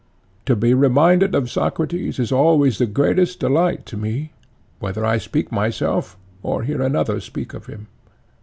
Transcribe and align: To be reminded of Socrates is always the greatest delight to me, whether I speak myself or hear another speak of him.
To 0.47 0.55
be 0.55 0.73
reminded 0.73 1.35
of 1.35 1.51
Socrates 1.51 2.17
is 2.17 2.31
always 2.31 2.79
the 2.79 2.87
greatest 2.87 3.39
delight 3.39 3.85
to 3.85 3.97
me, 3.97 4.31
whether 4.79 5.05
I 5.05 5.19
speak 5.19 5.51
myself 5.51 6.17
or 6.41 6.63
hear 6.63 6.81
another 6.81 7.19
speak 7.19 7.53
of 7.53 7.67
him. 7.67 7.85